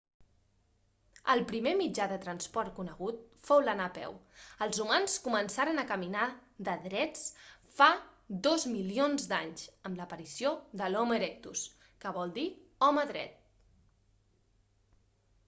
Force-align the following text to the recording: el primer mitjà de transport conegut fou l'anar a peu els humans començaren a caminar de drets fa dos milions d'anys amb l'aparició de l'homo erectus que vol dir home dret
el 1.31 1.41
primer 1.49 1.71
mitjà 1.79 2.05
de 2.11 2.15
transport 2.21 2.69
conegut 2.77 3.17
fou 3.49 3.59
l'anar 3.65 3.85
a 3.89 3.93
peu 3.97 4.13
els 4.65 4.79
humans 4.85 5.17
començaren 5.25 5.81
a 5.81 5.83
caminar 5.91 6.23
de 6.69 6.73
drets 6.87 7.27
fa 7.81 7.89
dos 8.47 8.65
milions 8.77 9.29
d'anys 9.33 9.67
amb 9.91 10.01
l'aparició 10.01 10.53
de 10.83 10.87
l'homo 10.95 11.19
erectus 11.19 11.67
que 12.05 12.15
vol 12.17 12.33
dir 12.39 12.47
home 12.89 13.05
dret 13.13 13.37